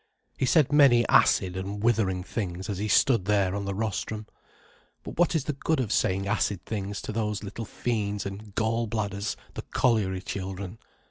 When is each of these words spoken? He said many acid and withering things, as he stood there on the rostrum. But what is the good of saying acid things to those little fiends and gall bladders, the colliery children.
He 0.35 0.47
said 0.47 0.73
many 0.73 1.07
acid 1.09 1.55
and 1.55 1.83
withering 1.83 2.23
things, 2.23 2.71
as 2.71 2.79
he 2.79 2.87
stood 2.87 3.25
there 3.25 3.53
on 3.55 3.65
the 3.65 3.75
rostrum. 3.75 4.25
But 5.03 5.19
what 5.19 5.35
is 5.35 5.43
the 5.43 5.53
good 5.53 5.79
of 5.79 5.91
saying 5.91 6.25
acid 6.27 6.65
things 6.65 7.03
to 7.03 7.11
those 7.11 7.43
little 7.43 7.65
fiends 7.65 8.25
and 8.25 8.55
gall 8.55 8.87
bladders, 8.87 9.37
the 9.53 9.61
colliery 9.61 10.23
children. 10.23 10.79